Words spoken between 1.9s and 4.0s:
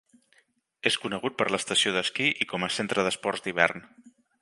d'esquí i com a centre d'esports d'hivern.